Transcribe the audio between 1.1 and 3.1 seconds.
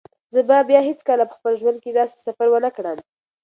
په خپل ژوند کې داسې سفر ونه کړم.